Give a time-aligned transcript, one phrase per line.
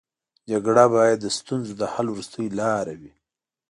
[0.49, 3.13] جګړه باید د ستونزو د حل وروستۍ لاره وي